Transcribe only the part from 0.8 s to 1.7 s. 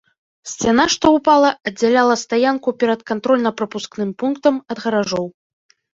што ўпала,